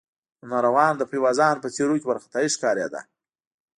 د 0.39 0.41
ناروغانو 0.53 0.99
د 0.99 1.03
پيوازانو 1.11 1.63
په 1.63 1.69
څېرو 1.75 1.99
کې 1.99 2.07
وارخطايي 2.09 2.49
ښکارېده. 2.55 3.01